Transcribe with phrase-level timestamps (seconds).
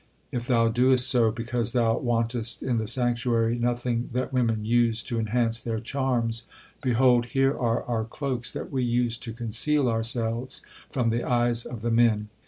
[0.31, 5.19] If thou doest so because thou wantest in the sanctuary nothing that women use to
[5.19, 6.47] enhance their charms,
[6.81, 11.83] behold, here are our cloaks that we use to conceal ourselves from the eyes of
[11.83, 12.29] the men.